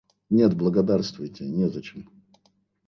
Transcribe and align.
Нет, 0.31 0.57
благодарствуйте, 0.57 1.45
незачем. 1.47 2.07